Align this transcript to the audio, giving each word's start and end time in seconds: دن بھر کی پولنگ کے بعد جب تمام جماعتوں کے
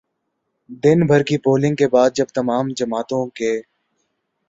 دن 0.83 1.05
بھر 1.07 1.23
کی 1.23 1.37
پولنگ 1.37 1.75
کے 1.75 1.87
بعد 1.87 2.09
جب 2.15 2.25
تمام 2.33 2.69
جماعتوں 2.75 3.25
کے 3.35 3.51